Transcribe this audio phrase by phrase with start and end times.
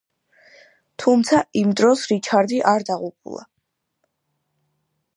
[1.03, 3.47] თუმცა იმ დროს რიჩარდი არ დაღუპულა.